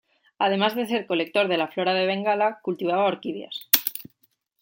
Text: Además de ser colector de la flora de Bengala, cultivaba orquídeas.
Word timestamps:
Además 0.39 0.75
de 0.75 0.87
ser 0.87 1.05
colector 1.05 1.47
de 1.47 1.57
la 1.57 1.67
flora 1.67 1.93
de 1.93 2.07
Bengala, 2.07 2.57
cultivaba 2.63 3.05
orquídeas. 3.05 3.67